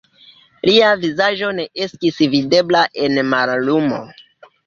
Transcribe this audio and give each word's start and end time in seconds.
Lia 0.67 0.87
vizaĝo 1.01 1.51
ne 1.59 1.65
estis 1.87 2.17
videbla 2.33 2.81
en 3.05 3.23
mallumo. 3.35 4.01